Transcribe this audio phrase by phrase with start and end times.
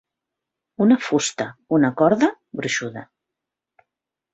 [0.85, 1.47] Una fusta,
[1.79, 3.09] una corda, gruixuda.